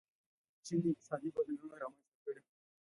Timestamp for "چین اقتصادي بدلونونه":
0.65-1.75